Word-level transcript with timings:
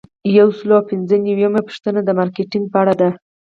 یو 0.37 0.49
سل 0.57 0.69
او 0.75 0.81
پنځه 0.89 1.15
نوي 1.25 1.33
یمه 1.45 1.61
پوښتنه 1.67 1.99
د 2.03 2.09
مارکیټینګ 2.19 2.65
په 2.71 2.77
اړه 2.81 2.93
ده. 3.01 3.09